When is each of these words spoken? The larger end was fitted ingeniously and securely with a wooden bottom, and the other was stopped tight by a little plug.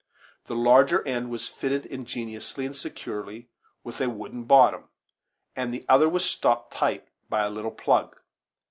The 0.47 0.55
larger 0.55 1.07
end 1.07 1.29
was 1.29 1.47
fitted 1.47 1.85
ingeniously 1.85 2.65
and 2.65 2.75
securely 2.75 3.49
with 3.83 4.01
a 4.01 4.09
wooden 4.09 4.45
bottom, 4.45 4.85
and 5.55 5.71
the 5.71 5.85
other 5.87 6.09
was 6.09 6.25
stopped 6.25 6.73
tight 6.73 7.07
by 7.29 7.43
a 7.43 7.51
little 7.51 7.69
plug. 7.69 8.19